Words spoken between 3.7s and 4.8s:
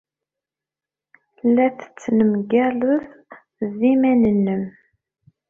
yiman-nnem.